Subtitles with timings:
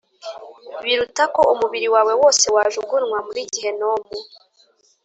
[0.83, 4.17] biruta ko umubiri wawe wose wajugunywa muri Gehinomu